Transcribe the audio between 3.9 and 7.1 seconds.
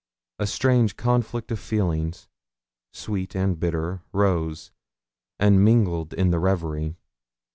rose and mingled in the reverie.